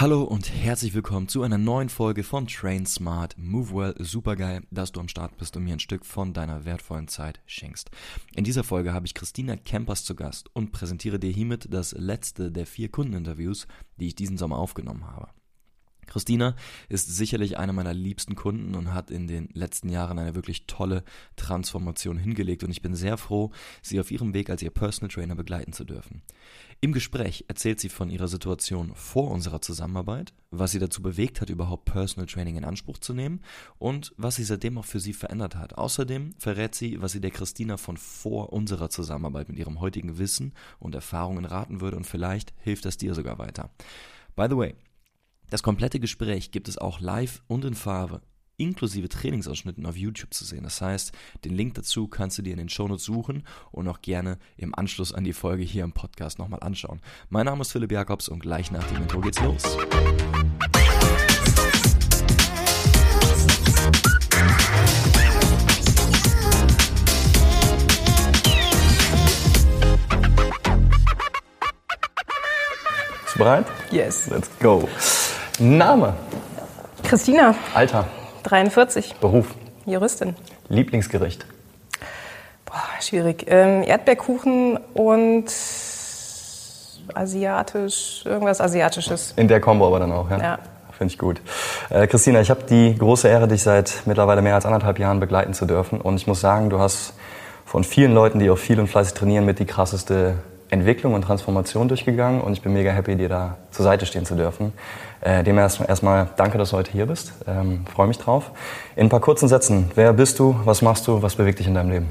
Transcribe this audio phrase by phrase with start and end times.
[0.00, 3.94] Hallo und herzlich willkommen zu einer neuen Folge von Train Smart Move Well.
[3.98, 7.90] Supergeil, dass du am Start bist und mir ein Stück von deiner wertvollen Zeit schenkst.
[8.34, 12.50] In dieser Folge habe ich Christina Kempers zu Gast und präsentiere dir hiermit das letzte
[12.50, 13.66] der vier Kundeninterviews,
[13.98, 15.28] die ich diesen Sommer aufgenommen habe.
[16.10, 16.54] Christina
[16.88, 21.04] ist sicherlich einer meiner liebsten Kunden und hat in den letzten Jahren eine wirklich tolle
[21.36, 25.36] Transformation hingelegt und ich bin sehr froh, sie auf ihrem Weg als ihr Personal Trainer
[25.36, 26.22] begleiten zu dürfen.
[26.82, 31.50] Im Gespräch erzählt sie von ihrer Situation vor unserer Zusammenarbeit, was sie dazu bewegt hat,
[31.50, 33.40] überhaupt Personal Training in Anspruch zu nehmen
[33.78, 35.78] und was sich seitdem auch für sie verändert hat.
[35.78, 40.54] Außerdem verrät sie, was sie der Christina von vor unserer Zusammenarbeit mit ihrem heutigen Wissen
[40.78, 43.70] und Erfahrungen raten würde und vielleicht hilft das dir sogar weiter.
[44.34, 44.74] By the way,
[45.50, 48.22] das komplette Gespräch gibt es auch live und in Farbe
[48.56, 50.64] inklusive Trainingsausschnitten auf YouTube zu sehen.
[50.64, 51.12] Das heißt,
[51.46, 55.14] den Link dazu kannst du dir in den Shownotes suchen und auch gerne im Anschluss
[55.14, 57.00] an die Folge hier im Podcast nochmal anschauen.
[57.30, 59.62] Mein Name ist Philipp Jakobs und gleich nach dem Intro geht's los.
[73.22, 73.66] Bist du bereit?
[73.90, 74.26] Yes.
[74.26, 74.86] Let's go.
[75.60, 76.14] Name.
[77.02, 78.06] Christina, Alter.
[78.44, 79.46] 43, Beruf.
[79.84, 80.34] Juristin.
[80.68, 81.46] Lieblingsgericht.
[82.64, 83.44] Boah, schwierig.
[83.48, 85.46] Ähm, Erdbeerkuchen und
[87.14, 89.34] asiatisch, irgendwas Asiatisches.
[89.36, 90.38] In der Kombo aber dann auch, ja?
[90.38, 90.58] Ja.
[90.96, 91.40] Finde ich gut.
[91.88, 95.54] Äh, Christina, ich habe die große Ehre, dich seit mittlerweile mehr als anderthalb Jahren begleiten
[95.54, 96.00] zu dürfen.
[96.00, 97.14] Und ich muss sagen, du hast
[97.64, 100.34] von vielen Leuten, die auch viel und fleißig trainieren, mit die krasseste
[100.70, 102.40] Entwicklung und Transformation durchgegangen.
[102.40, 104.72] Und ich bin mega happy, dir da zur Seite stehen zu dürfen.
[105.20, 107.32] Äh, dem erst- erstmal danke, dass du heute hier bist.
[107.46, 108.50] Ähm, Freue mich drauf.
[108.96, 109.90] In ein paar kurzen Sätzen.
[109.94, 110.56] Wer bist du?
[110.64, 111.22] Was machst du?
[111.22, 112.08] Was bewegt dich in deinem Leben?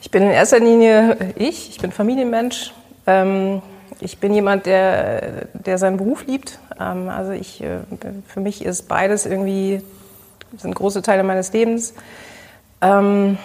[0.00, 2.72] Ich bin in erster Linie ich, ich bin Familienmensch.
[3.06, 3.62] Ähm,
[4.00, 6.58] ich bin jemand, der, der seinen Beruf liebt.
[6.80, 7.80] Ähm, also ich, äh,
[8.26, 9.82] für mich ist beides irgendwie,
[10.56, 11.94] sind große Teile meines Lebens.
[12.80, 13.36] Ähm,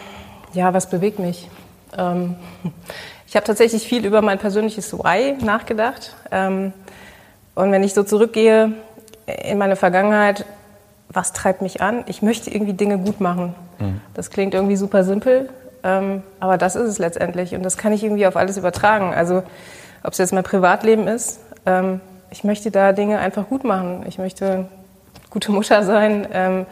[0.53, 1.50] ja, was bewegt mich?
[1.97, 2.35] Ähm,
[3.28, 6.16] ich habe tatsächlich viel über mein persönliches Why nachgedacht.
[6.31, 6.73] Ähm,
[7.56, 8.73] und wenn ich so zurückgehe
[9.25, 10.45] in meine Vergangenheit,
[11.09, 12.03] was treibt mich an?
[12.07, 13.56] Ich möchte irgendwie Dinge gut machen.
[14.13, 15.50] Das klingt irgendwie super simpel,
[15.83, 17.53] ähm, aber das ist es letztendlich.
[17.56, 19.13] Und das kann ich irgendwie auf alles übertragen.
[19.13, 19.44] Also
[20.03, 24.03] ob es jetzt mein Privatleben ist, ähm, ich möchte da Dinge einfach gut machen.
[24.07, 24.67] Ich möchte
[25.29, 26.66] gute Mutter sein, ähm,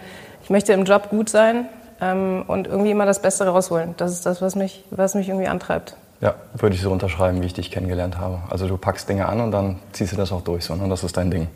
[0.44, 1.68] ich möchte im Job gut sein
[2.04, 3.96] ähm, und irgendwie immer das Beste rausholen.
[3.98, 5.96] Das ist das, was mich, was mich irgendwie antreibt.
[6.22, 8.40] Ja, würde ich so unterschreiben, wie ich dich kennengelernt habe.
[8.50, 10.88] Also du packst Dinge an und dann ziehst du das auch durch, so, ne?
[10.88, 11.48] das ist dein Ding.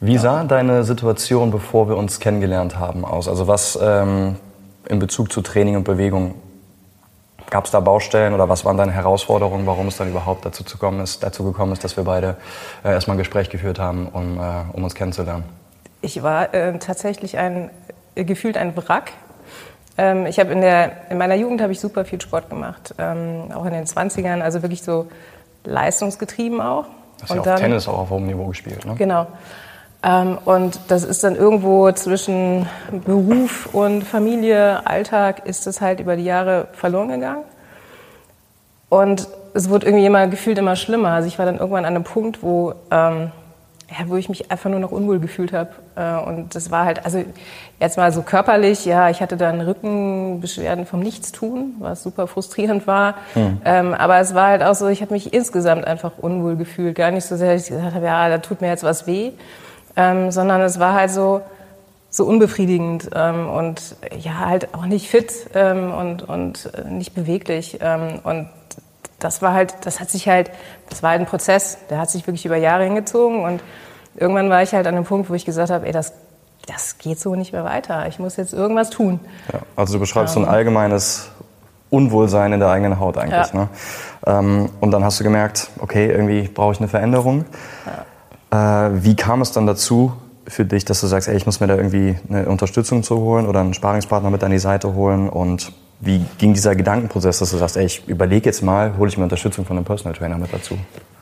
[0.00, 3.28] Wie sah deine Situation, bevor wir uns kennengelernt haben, aus?
[3.28, 4.36] Also was ähm,
[4.88, 6.34] in Bezug zu Training und Bewegung,
[7.48, 10.78] gab es da Baustellen oder was waren deine Herausforderungen, warum es dann überhaupt dazu, zu
[10.78, 12.36] kommen ist, dazu gekommen ist, dass wir beide
[12.84, 15.44] äh, erstmal ein Gespräch geführt haben, um, äh, um uns kennenzulernen?
[16.02, 17.70] Ich war äh, tatsächlich ein,
[18.24, 19.12] gefühlt ein Wrack.
[19.98, 23.50] Ähm, ich habe in, der, in meiner Jugend habe ich super viel Sport gemacht, ähm,
[23.54, 25.06] auch in den 20ern, also wirklich so
[25.64, 26.86] leistungsgetrieben auch.
[27.22, 28.94] Hast ja auch Tennis auch auf hohem Niveau gespielt, ne?
[28.96, 29.26] Genau.
[30.02, 32.68] Ähm, und das ist dann irgendwo zwischen
[33.06, 37.44] Beruf und Familie, Alltag, ist das halt über die Jahre verloren gegangen.
[38.88, 41.10] Und es wurde irgendwie immer gefühlt immer schlimmer.
[41.10, 43.32] Also ich war dann irgendwann an einem Punkt, wo, ähm,
[43.88, 45.70] ja, wo ich mich einfach nur noch unwohl gefühlt habe.
[45.94, 47.22] Äh, und das war halt, also
[47.78, 53.14] jetzt mal so körperlich, ja, ich hatte dann Rückenbeschwerden vom Nichtstun, was super frustrierend war.
[53.64, 56.96] Ähm, aber es war halt auch so, ich habe mich insgesamt einfach unwohl gefühlt.
[56.96, 59.30] Gar nicht so sehr, dass ich gesagt habe, ja, da tut mir jetzt was weh,
[59.94, 61.42] ähm, sondern es war halt so,
[62.10, 67.78] so unbefriedigend ähm, und ja, halt auch nicht fit ähm, und, und äh, nicht beweglich.
[67.80, 68.48] Ähm, und
[69.18, 70.50] das war halt, das hat sich halt,
[70.88, 73.62] das war halt ein Prozess, der hat sich wirklich über Jahre hingezogen und
[74.14, 76.12] irgendwann war ich halt an einem Punkt, wo ich gesagt habe, ey, das,
[76.66, 78.06] das geht so nicht mehr weiter.
[78.08, 79.20] Ich muss jetzt irgendwas tun.
[79.52, 81.30] Ja, also du beschreibst so ein allgemeines
[81.90, 83.52] Unwohlsein in der eigenen Haut eigentlich.
[83.52, 83.60] Ja.
[83.60, 83.68] Ne?
[84.26, 87.44] Ähm, und dann hast du gemerkt, okay, irgendwie brauche ich eine Veränderung.
[88.50, 90.12] Äh, wie kam es dann dazu
[90.48, 93.46] für dich, dass du sagst, ey, ich muss mir da irgendwie eine Unterstützung zu holen
[93.46, 95.28] oder einen Sparingspartner mit an die Seite holen?
[95.28, 99.16] Und wie ging dieser Gedankenprozess, dass du sagst, ey, ich überlege jetzt mal, hole ich
[99.16, 100.76] mir Unterstützung von einem Personal Trainer mit dazu?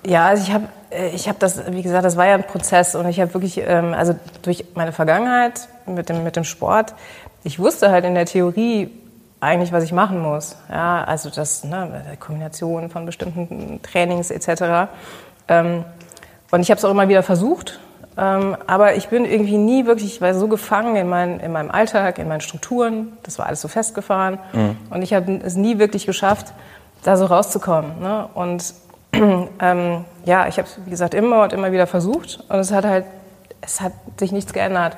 [0.07, 0.69] Ja, also ich habe
[1.15, 3.95] ich hab das, wie gesagt, das war ja ein Prozess und ich habe wirklich, ähm,
[3.95, 6.95] also durch meine Vergangenheit mit dem, mit dem Sport,
[7.43, 8.91] ich wusste halt in der Theorie
[9.41, 10.57] eigentlich, was ich machen muss.
[10.71, 14.91] Ja, also das, ne, Kombination von bestimmten Trainings etc.
[15.49, 15.85] Ähm,
[16.51, 17.79] und ich habe es auch immer wieder versucht,
[18.17, 21.71] ähm, aber ich bin irgendwie nie wirklich, ich war so gefangen in, mein, in meinem
[21.71, 24.39] Alltag, in meinen Strukturen, das war alles so festgefahren
[24.91, 26.53] und ich habe es nie wirklich geschafft,
[27.03, 28.01] da so rauszukommen.
[28.01, 28.29] Ne?
[28.35, 28.75] Und
[29.13, 32.85] ähm, ja, ich habe es, wie gesagt, immer und immer wieder versucht und es hat
[32.85, 33.05] halt,
[33.61, 34.97] es hat sich nichts geändert.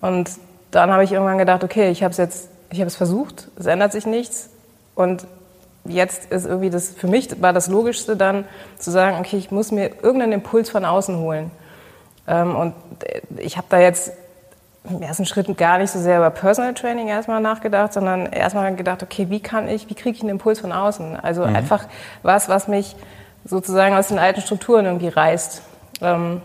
[0.00, 0.30] Und
[0.70, 3.66] dann habe ich irgendwann gedacht, okay, ich habe es jetzt, ich habe es versucht, es
[3.66, 4.50] ändert sich nichts
[4.94, 5.26] und
[5.84, 8.44] jetzt ist irgendwie das, für mich war das Logischste dann
[8.78, 11.50] zu sagen, okay, ich muss mir irgendeinen Impuls von außen holen.
[12.28, 12.74] Ähm, und
[13.36, 14.12] ich habe da jetzt
[14.88, 19.02] im ersten Schritt gar nicht so sehr über Personal Training erstmal nachgedacht, sondern erstmal gedacht,
[19.02, 21.16] okay, wie kann ich, wie kriege ich einen Impuls von außen?
[21.20, 21.54] Also mhm.
[21.54, 21.84] einfach
[22.22, 22.96] was, was mich
[23.44, 25.62] sozusagen aus den alten Strukturen irgendwie reißt.
[26.02, 26.40] Ähm,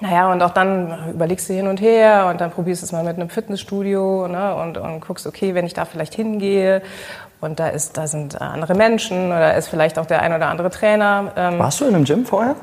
[0.00, 3.04] naja, und auch dann überlegst du hin und her und dann probierst du es mal
[3.04, 6.82] mit einem Fitnessstudio ne, und, und guckst, okay, wenn ich da vielleicht hingehe
[7.40, 10.70] und da, ist, da sind andere Menschen oder ist vielleicht auch der ein oder andere
[10.70, 11.32] Trainer.
[11.36, 12.56] Ähm, Warst du in einem Gym vorher?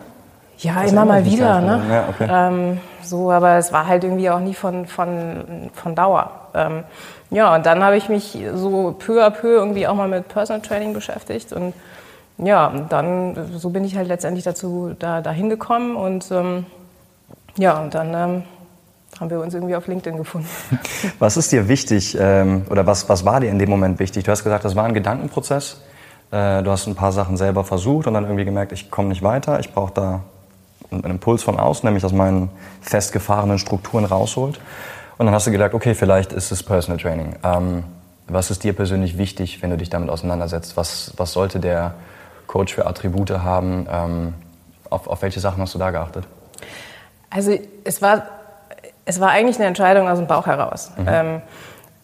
[0.62, 1.60] Ja, das immer mal wieder.
[1.60, 1.82] Ne?
[1.90, 2.28] Ja, okay.
[2.30, 6.30] ähm, so, aber es war halt irgendwie auch nie von, von, von Dauer.
[6.54, 6.84] Ähm,
[7.32, 10.62] ja, und dann habe ich mich so peu à peu irgendwie auch mal mit Personal
[10.62, 11.74] Training beschäftigt und
[12.38, 16.66] ja, dann so bin ich halt letztendlich dazu da dahin gekommen und ähm,
[17.58, 18.44] ja, und dann ähm,
[19.20, 20.48] haben wir uns irgendwie auf LinkedIn gefunden.
[21.20, 24.24] Was ist dir wichtig ähm, oder was, was war dir in dem Moment wichtig?
[24.24, 25.82] Du hast gesagt, das war ein Gedankenprozess.
[26.32, 29.22] Äh, du hast ein paar Sachen selber versucht und dann irgendwie gemerkt, ich komme nicht
[29.22, 30.22] weiter, ich brauche da
[30.92, 32.50] einen Impuls von außen, nämlich aus meinen
[32.82, 34.60] festgefahrenen Strukturen rausholt.
[35.18, 37.36] Und dann hast du gedacht, okay, vielleicht ist es Personal Training.
[37.44, 37.84] Ähm,
[38.28, 40.78] was ist dir persönlich wichtig, wenn du dich damit auseinandersetzt?
[40.78, 41.94] Was, was sollte der
[42.48, 43.88] Coach für Attribute haben?
[43.92, 44.34] Ähm,
[44.90, 46.28] auf, auf welche Sachen hast du da geachtet?
[47.30, 48.24] Also es war,
[49.06, 50.92] es war eigentlich eine Entscheidung aus dem Bauch heraus.
[50.98, 51.06] Mhm.
[51.08, 51.42] Ähm,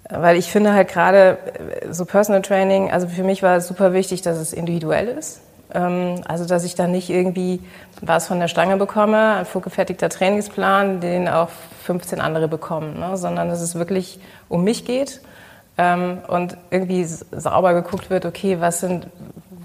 [0.09, 1.37] weil ich finde halt gerade
[1.81, 5.41] äh, so Personal Training, also für mich war es super wichtig, dass es individuell ist.
[5.73, 7.61] Ähm, also dass ich da nicht irgendwie
[8.01, 11.49] was von der Stange bekomme, ein vorgefertigter Trainingsplan, den auch
[11.83, 13.17] 15 andere bekommen, ne?
[13.17, 14.19] sondern dass es wirklich
[14.49, 15.21] um mich geht
[15.77, 19.07] ähm, und irgendwie sauber geguckt wird, okay, was sind,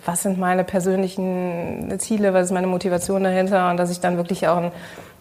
[0.04, 4.48] was sind meine persönlichen Ziele, was ist meine Motivation dahinter und dass ich dann wirklich
[4.48, 4.72] auch ein,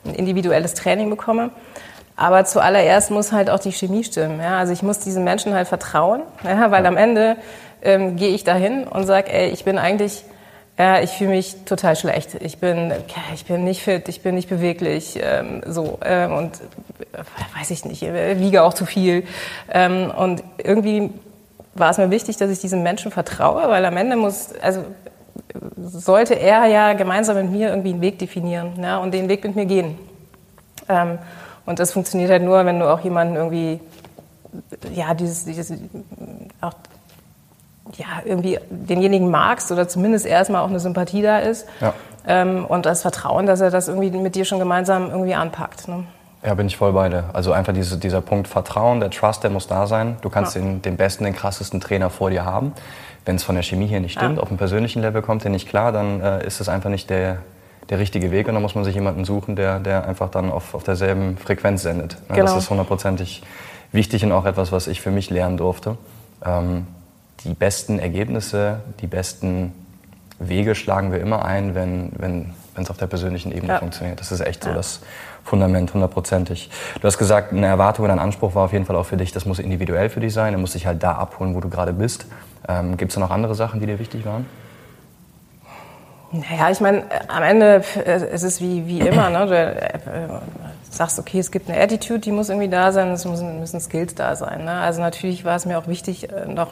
[0.05, 1.51] ein individuelles Training bekomme.
[2.15, 4.39] Aber zuallererst muss halt auch die Chemie stimmen.
[4.39, 4.57] Ja?
[4.57, 6.71] Also ich muss diesen Menschen halt vertrauen, ja?
[6.71, 7.37] weil am Ende
[7.81, 10.23] ähm, gehe ich dahin und sage, ey, ich bin eigentlich,
[10.81, 12.35] ja, ich fühle mich total schlecht.
[12.39, 12.91] Ich bin,
[13.33, 16.55] ich bin nicht fit, ich bin nicht beweglich, ähm, so ähm, und
[17.13, 19.23] äh, weiß ich nicht, wiege auch zu viel.
[19.71, 21.11] Ähm, und irgendwie
[21.73, 24.83] war es mir wichtig, dass ich diesem Menschen vertraue, weil am Ende muss, also
[25.77, 29.55] sollte er ja gemeinsam mit mir irgendwie einen Weg definieren ja, und den Weg mit
[29.55, 29.97] mir gehen.
[30.89, 31.19] Ähm,
[31.65, 33.79] und das funktioniert halt nur, wenn du auch jemanden irgendwie,
[34.93, 35.71] ja, dieses, dieses
[36.59, 36.73] auch,
[37.97, 41.67] ja, irgendwie denjenigen magst oder zumindest erstmal auch eine Sympathie da ist.
[41.79, 41.93] Ja.
[42.27, 45.87] Ähm, und das Vertrauen, dass er das irgendwie mit dir schon gemeinsam irgendwie anpackt.
[45.87, 46.03] Ne?
[46.43, 47.25] Ja, bin ich voll bei dir.
[47.33, 50.17] Also einfach diese, dieser Punkt Vertrauen, der Trust, der muss da sein.
[50.21, 50.61] Du kannst ja.
[50.61, 52.73] den, den besten, den krassesten Trainer vor dir haben.
[53.25, 54.41] Wenn es von der Chemie her nicht stimmt, ja.
[54.41, 57.37] auf dem persönlichen Level kommt der nicht klar, dann äh, ist es einfach nicht der,
[57.89, 60.73] der richtige Weg und dann muss man sich jemanden suchen, der, der einfach dann auf,
[60.73, 62.17] auf derselben Frequenz sendet.
[62.29, 62.47] Ja, genau.
[62.47, 63.43] Das ist hundertprozentig
[63.91, 65.97] wichtig und auch etwas, was ich für mich lernen durfte.
[66.43, 66.87] Ähm,
[67.43, 69.73] die besten Ergebnisse, die besten
[70.39, 73.79] Wege schlagen wir immer ein, wenn, wenn wenn es auf der persönlichen Ebene ja.
[73.79, 74.19] funktioniert.
[74.19, 75.01] Das ist echt so das
[75.43, 76.69] Fundament, hundertprozentig.
[76.99, 79.31] Du hast gesagt, eine Erwartung und ein Anspruch war auf jeden Fall auch für dich,
[79.31, 81.93] das muss individuell für dich sein, er muss dich halt da abholen, wo du gerade
[81.93, 82.27] bist.
[82.67, 84.45] Ähm, Gibt es da noch andere Sachen, die dir wichtig waren?
[86.31, 89.29] Naja, ich meine, am Ende äh, es ist wie, wie immer.
[89.29, 89.47] Ne?
[89.47, 90.27] Du äh,
[90.91, 94.13] sagst, okay, es gibt eine Attitude, die muss irgendwie da sein, es müssen, müssen Skills
[94.13, 94.65] da sein.
[94.65, 94.71] Ne?
[94.71, 96.71] Also natürlich war es mir auch wichtig, äh, noch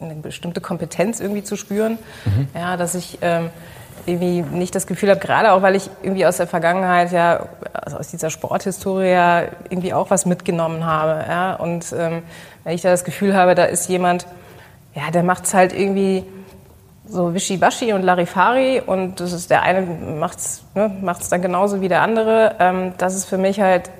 [0.00, 1.98] eine bestimmte Kompetenz irgendwie zu spüren.
[2.26, 2.48] Mhm.
[2.54, 3.50] Ja, dass ich ähm,
[4.06, 7.96] irgendwie nicht das Gefühl habe, gerade auch weil ich irgendwie aus der Vergangenheit ja, also
[7.96, 11.24] aus dieser Sporthistorie ja irgendwie auch was mitgenommen habe.
[11.26, 11.54] Ja?
[11.54, 12.22] Und ähm,
[12.64, 14.26] wenn ich da das Gefühl habe, da ist jemand,
[14.94, 16.24] ja, der macht es halt irgendwie
[17.06, 21.88] so wischiwaschi und Larifari und das ist der eine macht's ne, macht's dann genauso wie
[21.88, 22.56] der andere.
[22.58, 23.90] Ähm, das ist für mich halt,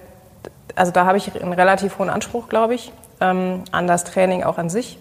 [0.75, 4.59] also da habe ich einen relativ hohen Anspruch, glaube ich, ähm, an das Training auch
[4.59, 4.99] an sich.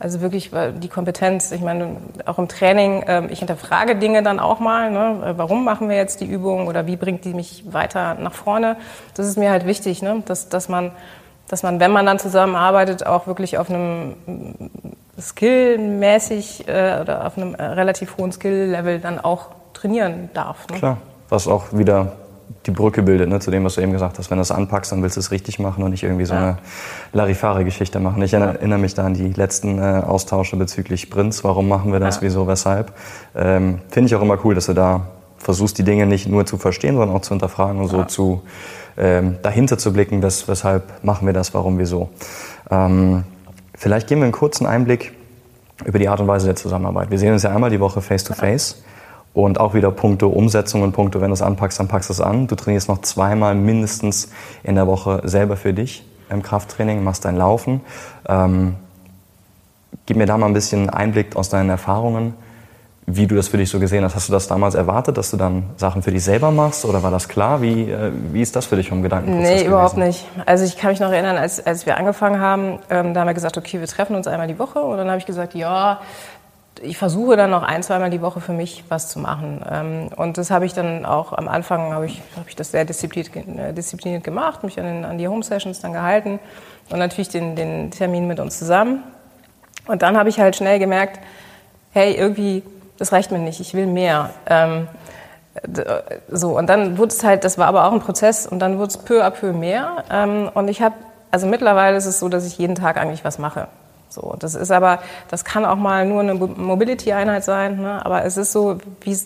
[0.00, 0.50] Also wirklich
[0.82, 1.96] die Kompetenz, ich meine,
[2.26, 5.34] auch im Training, ähm, ich hinterfrage Dinge dann auch mal, ne?
[5.36, 8.76] warum machen wir jetzt die Übung oder wie bringt die mich weiter nach vorne.
[9.14, 10.22] Das ist mir halt wichtig, ne?
[10.26, 10.90] dass, dass, man,
[11.48, 14.14] dass man, wenn man dann zusammenarbeitet, auch wirklich auf einem
[15.20, 20.66] skillmäßig äh, oder auf einem äh, relativ hohen Skill-Level dann auch trainieren darf.
[20.70, 20.78] Ne?
[20.78, 20.98] Klar,
[21.28, 22.12] was auch wieder
[22.66, 24.30] die Brücke bildet ne, zu dem, was du eben gesagt hast.
[24.30, 26.40] Wenn du es anpackst, dann willst du es richtig machen und nicht irgendwie so ja.
[26.40, 26.58] eine
[27.12, 28.22] Larifare-Geschichte machen.
[28.22, 31.44] Ich erinnere mich da an die letzten äh, Austausche bezüglich Sprints.
[31.44, 32.16] Warum machen wir das?
[32.16, 32.22] Ja.
[32.22, 32.46] Wieso?
[32.46, 32.92] Weshalb?
[33.34, 36.56] Ähm, Finde ich auch immer cool, dass du da versuchst, die Dinge nicht nur zu
[36.56, 38.08] verstehen, sondern auch zu hinterfragen und so ja.
[38.08, 38.42] zu
[38.96, 42.10] ähm, dahinter zu blicken, dass, weshalb machen wir das, warum, wieso.
[42.70, 43.24] Ähm,
[43.74, 45.12] vielleicht geben wir einen kurzen Einblick
[45.84, 47.10] über die Art und Weise der Zusammenarbeit.
[47.10, 48.82] Wir sehen uns ja einmal die Woche face to face.
[49.32, 52.20] Und auch wieder Punkte Umsetzung und Punkte, wenn du es anpackst, dann packst du es
[52.20, 52.46] an.
[52.46, 54.28] Du trainierst noch zweimal mindestens
[54.62, 57.80] in der Woche selber für dich im Krafttraining, machst dein Laufen.
[58.28, 58.76] Ähm,
[60.06, 62.34] gib mir da mal ein bisschen Einblick aus deinen Erfahrungen,
[63.06, 64.14] wie du das für dich so gesehen hast.
[64.14, 67.10] Hast du das damals erwartet, dass du dann Sachen für dich selber machst oder war
[67.10, 67.60] das klar?
[67.60, 69.68] Wie, äh, wie ist das für dich vom Gedankenprozess Nee, gewesen?
[69.68, 70.26] überhaupt nicht.
[70.46, 73.34] Also ich kann mich noch erinnern, als, als wir angefangen haben, ähm, da haben wir
[73.34, 76.00] gesagt, okay, wir treffen uns einmal die Woche und dann habe ich gesagt, ja,
[76.82, 79.60] ich versuche dann noch ein, zweimal die Woche für mich was zu machen.
[79.70, 82.84] Ähm, und das habe ich dann auch am Anfang, habe ich, hab ich das sehr
[82.86, 86.40] diszipliniert, äh, diszipliniert gemacht, mich an, den, an die Home Sessions dann gehalten
[86.90, 89.02] und natürlich den, den Termin mit uns zusammen.
[89.86, 91.20] Und dann habe ich halt schnell gemerkt,
[91.92, 92.62] hey, irgendwie,
[92.98, 94.30] das reicht mir nicht, ich will mehr.
[94.46, 94.88] Ähm,
[96.28, 98.88] so, und dann wurde es halt, das war aber auch ein Prozess, und dann wurde
[98.88, 100.04] es peu à peu mehr.
[100.10, 100.94] Ähm, und ich habe,
[101.30, 103.68] also mittlerweile ist es so, dass ich jeden Tag eigentlich was mache.
[104.08, 108.04] So, das ist aber, das kann auch mal nur eine Mobility-Einheit sein, ne?
[108.04, 109.16] aber es ist so wie äh,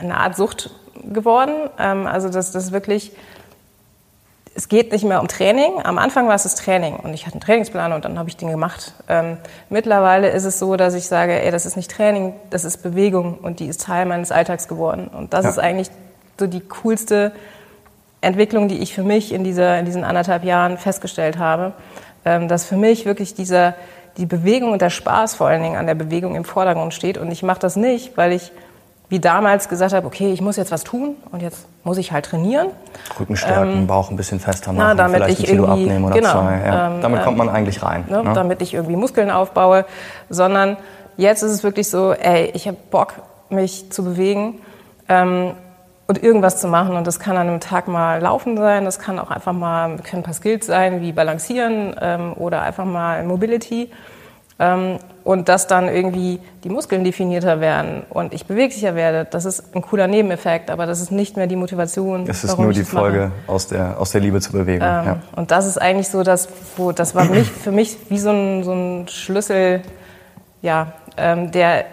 [0.00, 0.70] eine Art Sucht
[1.12, 1.70] geworden.
[1.78, 3.12] Ähm, also das, das wirklich,
[4.54, 5.80] es geht nicht mehr um Training.
[5.82, 8.36] Am Anfang war es das Training und ich hatte einen Trainingsplan und dann habe ich
[8.36, 8.92] den gemacht.
[9.08, 9.36] Ähm,
[9.68, 13.38] mittlerweile ist es so, dass ich sage, ey, das ist nicht Training, das ist Bewegung
[13.38, 15.08] und die ist Teil meines Alltags geworden.
[15.08, 15.50] Und das Ja.
[15.50, 15.90] ist eigentlich
[16.38, 17.32] so die coolste
[18.20, 21.72] Entwicklung, die ich für mich in, dieser, in diesen anderthalb Jahren festgestellt habe,
[22.24, 23.74] ähm, dass für mich wirklich dieser,
[24.16, 27.18] die Bewegung und der Spaß vor allen Dingen an der Bewegung im Vordergrund steht.
[27.18, 28.52] Und ich mache das nicht, weil ich
[29.08, 32.24] wie damals gesagt habe, okay, ich muss jetzt was tun und jetzt muss ich halt
[32.24, 32.68] trainieren.
[33.20, 36.04] Rücken stärken, Bauch ein bisschen fester machen, Ähm, na, damit vielleicht ich ein Kilo abnehmen
[36.04, 36.62] oder genau, zwei.
[36.64, 36.86] Ja.
[36.88, 38.04] ähm, Damit kommt ähm, man eigentlich rein.
[38.08, 38.32] ne, ne?
[38.34, 39.84] damit ich irgendwie Muskeln aufbaue,
[40.30, 40.76] sondern
[41.16, 43.14] jetzt ist es wirklich so, ey, ich habe Bock,
[43.50, 44.60] mich zu bewegen
[45.08, 45.52] ähm,
[46.06, 46.96] und irgendwas zu machen.
[46.96, 50.22] Und das kann an einem Tag mal Laufen sein, das kann auch einfach mal, können
[50.22, 53.90] ein paar Skills sein, wie Balancieren ähm, oder einfach mal Mobility.
[54.58, 59.74] Ähm, und dass dann irgendwie die Muskeln definierter werden und ich beweglicher werde, das ist
[59.74, 62.28] ein cooler Nebeneffekt, aber das ist nicht mehr die Motivation.
[62.28, 62.88] Es ist nur die das.
[62.88, 64.86] Folge aus der, aus der Liebe zur Bewegung.
[64.86, 65.22] Ähm, ja.
[65.34, 68.62] Und das ist eigentlich so, dass, wo, das war mich, für mich wie so ein,
[68.64, 69.80] so ein Schlüssel,
[70.62, 71.86] ja, ähm, der,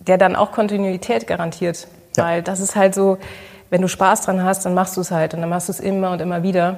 [0.00, 1.88] der dann auch Kontinuität garantiert.
[2.16, 2.26] Ja.
[2.26, 3.18] Weil das ist halt so,
[3.70, 5.80] wenn du Spaß dran hast, dann machst du es halt und dann machst du es
[5.80, 6.76] immer und immer wieder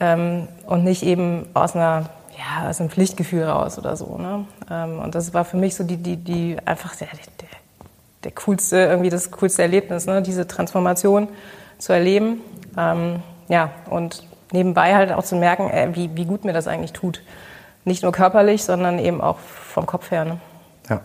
[0.00, 2.06] ähm, und nicht eben aus einer
[2.42, 4.16] ja, aus einem Pflichtgefühl raus oder so.
[4.18, 4.44] Ne?
[4.70, 7.48] Ähm, und das war für mich so die, die, die einfach der, der,
[8.24, 10.22] der coolste, irgendwie das coolste Erlebnis, ne?
[10.22, 11.28] diese Transformation
[11.78, 12.40] zu erleben.
[12.76, 16.92] Ähm, ja, und nebenbei halt auch zu merken, äh, wie, wie gut mir das eigentlich
[16.92, 17.22] tut.
[17.84, 20.24] Nicht nur körperlich, sondern eben auch vom Kopf her.
[20.24, 20.38] Ne?
[20.88, 21.00] Ja.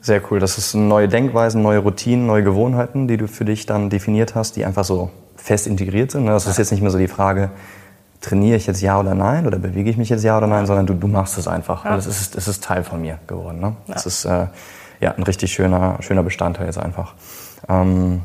[0.00, 0.40] Sehr cool.
[0.40, 4.56] Das ist neue Denkweisen, neue Routinen, neue Gewohnheiten, die du für dich dann definiert hast,
[4.56, 6.24] die einfach so fest integriert sind.
[6.24, 6.30] ne?
[6.30, 7.50] Das ist jetzt nicht mehr so die Frage,
[8.22, 10.86] trainiere ich jetzt ja oder nein oder bewege ich mich jetzt ja oder nein, sondern
[10.86, 11.84] du, du machst es einfach.
[11.84, 11.96] Ja.
[11.96, 13.60] Das, ist, das ist Teil von mir geworden.
[13.60, 13.76] Ne?
[13.86, 14.46] Das ist äh,
[15.00, 17.14] ja, ein richtig schöner, schöner Bestandteil jetzt einfach.
[17.68, 18.22] Ähm,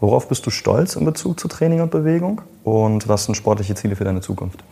[0.00, 2.40] worauf bist du stolz in Bezug zu Training und Bewegung?
[2.64, 4.64] Und was sind sportliche Ziele für deine Zukunft?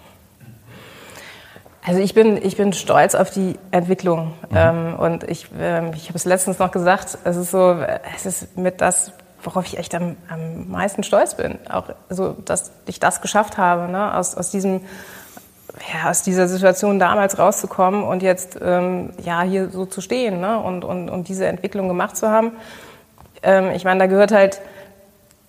[1.87, 4.33] Also ich bin, ich bin stolz auf die Entwicklung.
[4.51, 4.57] Mhm.
[4.57, 7.77] Ähm, und ich, ähm, ich habe es letztens noch gesagt, es ist so,
[8.15, 11.59] es ist mit das, worauf ich echt am, am meisten stolz bin.
[11.71, 14.14] Auch so, dass ich das geschafft habe, ne?
[14.16, 14.80] aus, aus diesem
[15.92, 20.59] ja, aus dieser Situation damals rauszukommen und jetzt ähm, ja hier so zu stehen ne?
[20.59, 22.52] und, und, und diese Entwicklung gemacht zu haben.
[23.42, 24.61] Ähm, ich meine, da gehört halt,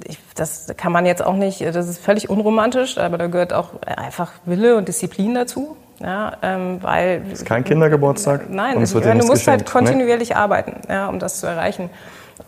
[0.04, 3.82] ich, das kann man jetzt auch nicht, das ist völlig unromantisch, aber da gehört auch
[3.82, 5.76] einfach Wille und Disziplin dazu.
[6.00, 8.50] Ja, ähm, weil Ist kein Kindergeburtstag?
[8.50, 9.72] Nein, es du musst halt geschenkt, ne?
[9.72, 11.90] kontinuierlich arbeiten, ja, um das zu erreichen.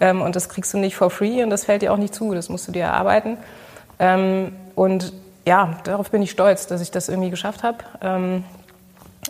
[0.01, 2.33] Ähm, und das kriegst du nicht for free und das fällt dir auch nicht zu.
[2.33, 3.37] Das musst du dir erarbeiten.
[3.99, 5.13] Ähm, und
[5.45, 7.77] ja, darauf bin ich stolz, dass ich das irgendwie geschafft habe.
[8.01, 8.43] Ähm,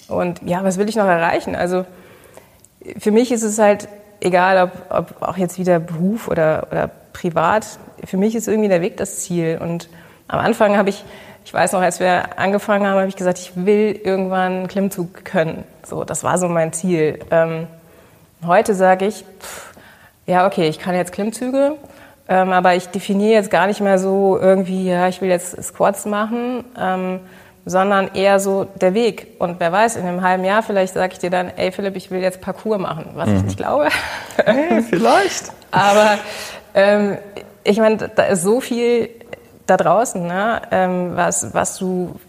[0.07, 1.55] und ja, was will ich noch erreichen?
[1.55, 1.85] Also
[2.97, 3.87] für mich ist es halt
[4.21, 7.65] egal, ob, ob auch jetzt wieder Beruf oder, oder privat.
[8.05, 9.59] Für mich ist irgendwie der Weg das Ziel.
[9.61, 9.89] Und
[10.27, 11.03] am Anfang habe ich,
[11.43, 15.25] ich weiß noch, als wir angefangen haben, habe ich gesagt, ich will irgendwann einen Klimmzug
[15.25, 15.65] können.
[15.83, 17.19] So, das war so mein Ziel.
[17.29, 17.67] Ähm,
[18.45, 19.70] heute sage ich, pff,
[20.31, 21.75] ja, okay, ich kann jetzt Klimmzüge,
[22.29, 26.05] ähm, aber ich definiere jetzt gar nicht mehr so irgendwie, ja, ich will jetzt Squats
[26.05, 27.19] machen, ähm,
[27.65, 29.35] sondern eher so der Weg.
[29.39, 32.11] Und wer weiß, in einem halben Jahr vielleicht sage ich dir dann, ey Philipp, ich
[32.11, 33.89] will jetzt Parcours machen, was ich nicht glaube.
[34.37, 35.51] Hey, vielleicht.
[35.71, 36.17] Aber
[36.73, 37.17] ähm,
[37.65, 39.09] ich meine, da ist so viel
[39.67, 42.19] da draußen, ne, ähm, was, was, du,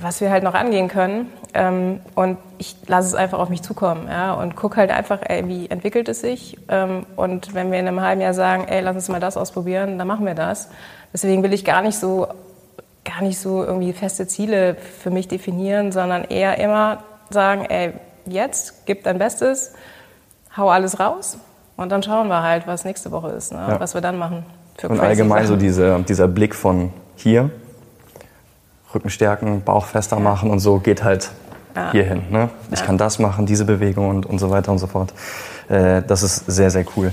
[0.00, 1.32] was wir halt noch angehen können.
[1.54, 5.46] Ähm, und ich lasse es einfach auf mich zukommen ja, und gucke halt einfach, ey,
[5.48, 6.58] wie entwickelt es sich.
[6.68, 9.98] Ähm, und wenn wir in einem halben Jahr sagen, ey, lass uns mal das ausprobieren,
[9.98, 10.70] dann machen wir das.
[11.12, 12.26] Deswegen will ich gar nicht so,
[13.04, 17.92] gar nicht so irgendwie feste Ziele für mich definieren, sondern eher immer sagen, ey,
[18.26, 19.74] jetzt gib dein Bestes,
[20.56, 21.38] hau alles raus
[21.76, 23.66] Und dann schauen wir halt, was nächste Woche ist, ne?
[23.68, 23.80] Ja.
[23.80, 24.44] was wir dann machen.
[24.82, 25.60] Für Und allgemein so Sachen.
[25.60, 27.50] diese, dieser Blick von hier,
[28.92, 31.30] Rücken stärken, Bauch fester machen und so geht halt
[31.92, 32.24] hierhin.
[32.30, 32.50] Ne?
[32.72, 32.86] Ich Ja.
[32.86, 35.14] kann das machen, diese Bewegung und, und so weiter und so fort.
[35.68, 37.12] Äh, das ist sehr, sehr cool.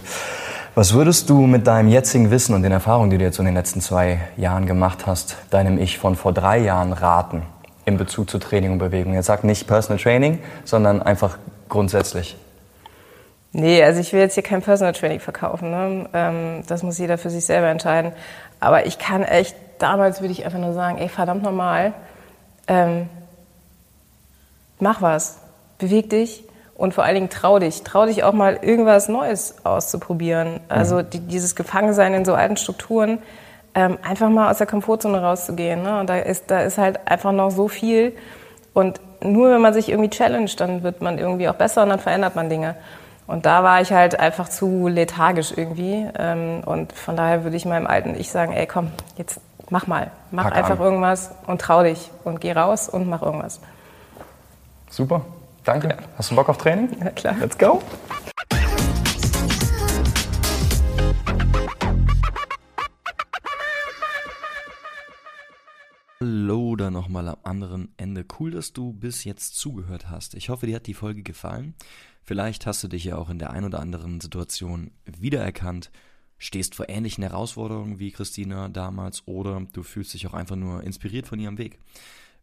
[0.73, 3.45] Was würdest du mit deinem jetzigen Wissen und den Erfahrungen, die du jetzt so in
[3.45, 7.43] den letzten zwei Jahren gemacht hast, deinem Ich von vor drei Jahren raten
[7.85, 9.13] in Bezug zu Training und Bewegung?
[9.13, 11.37] Jetzt sag nicht Personal Training, sondern einfach
[11.69, 12.35] grundsätzlich.
[13.51, 15.71] Nee, also ich will jetzt hier kein Personal Training verkaufen.
[15.71, 16.09] Ne?
[16.13, 18.11] Ähm, das muss jeder für sich selber entscheiden.
[18.59, 21.93] Aber ich kann echt, damals würde ich einfach nur sagen, ey, verdammt nochmal,
[22.67, 23.09] ähm,
[24.79, 25.39] mach was,
[25.79, 26.43] beweg dich
[26.75, 27.81] und vor allen Dingen trau dich.
[27.83, 30.59] Trau dich auch mal irgendwas Neues auszuprobieren.
[30.69, 33.17] Also die, dieses Gefangensein in so alten Strukturen,
[33.73, 35.81] ähm, einfach mal aus der Komfortzone rauszugehen.
[35.81, 35.99] Ne?
[35.99, 38.15] Und da ist, da ist halt einfach noch so viel.
[38.73, 41.99] Und nur wenn man sich irgendwie challenged, dann wird man irgendwie auch besser und dann
[41.99, 42.75] verändert man Dinge.
[43.29, 46.09] Und da war ich halt einfach zu lethargisch irgendwie.
[46.17, 50.09] Ähm, und von daher würde ich meinem alten Ich sagen, ey komm, jetzt mach mal.
[50.31, 50.85] Mach Pack einfach an.
[50.85, 53.61] irgendwas und trau dich und geh raus und mach irgendwas.
[54.89, 55.21] Super,
[55.63, 55.95] danke.
[56.17, 56.89] Hast du Bock auf Training?
[57.03, 57.35] Ja, klar.
[57.39, 57.83] Let's go.
[66.19, 68.25] Hallo da nochmal am anderen Ende.
[68.39, 70.33] Cool, dass du bis jetzt zugehört hast.
[70.33, 71.75] Ich hoffe, dir hat die Folge gefallen.
[72.29, 75.89] Vielleicht hast du dich ja auch in der ein oder anderen Situation wiedererkannt,
[76.37, 81.25] stehst vor ähnlichen Herausforderungen wie Christina damals oder du fühlst dich auch einfach nur inspiriert
[81.25, 81.79] von ihrem Weg.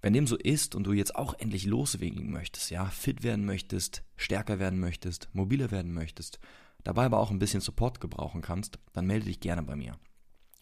[0.02, 4.02] Wenn dem so ist und du jetzt auch endlich loslegen möchtest, ja, fit werden möchtest,
[4.16, 6.40] stärker werden möchtest, mobiler werden möchtest,
[6.82, 9.96] dabei aber auch ein bisschen Support gebrauchen kannst, dann melde dich gerne bei mir.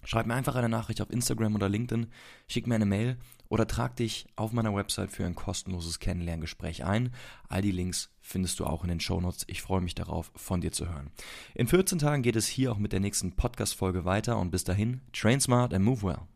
[0.04, 2.08] Schreib mir einfach eine Nachricht auf Instagram oder LinkedIn,
[2.46, 3.16] schick mir eine Mail
[3.49, 7.12] oder trag dich auf meiner Website für ein kostenloses Kennenlerngespräch ein.
[7.49, 9.44] All die Links findest du auch in den Shownotes.
[9.46, 11.11] Ich freue mich darauf, von dir zu hören.
[11.54, 15.00] In 14 Tagen geht es hier auch mit der nächsten Podcast-Folge weiter und bis dahin,
[15.12, 16.34] train smart and move well.